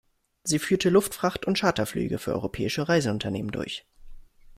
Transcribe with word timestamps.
Sie 0.41 0.57
führte 0.57 0.89
Luftfracht- 0.89 1.45
und 1.45 1.59
Charterflüge 1.59 2.17
für 2.17 2.33
europäische 2.33 2.89
Reiseunternehmen 2.89 3.51
durch. 3.51 3.85